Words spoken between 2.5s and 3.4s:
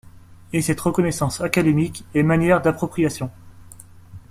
d'appropriation.